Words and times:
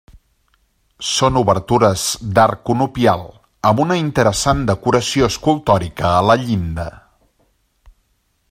Són 1.09 1.35
obertures 1.41 2.05
d'arc 2.39 2.63
conopial 2.69 3.23
amb 3.73 3.83
una 3.85 3.99
interessant 4.05 4.67
decoració 4.73 5.31
escultòrica 5.33 6.11
a 6.17 6.27
la 6.31 6.41
llinda. 6.47 6.91